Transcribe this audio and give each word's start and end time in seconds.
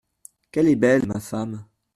Qu’elle 0.51 0.67
est 0.69 0.75
belle, 0.75 1.05
ma 1.05 1.19
femme!… 1.19 1.63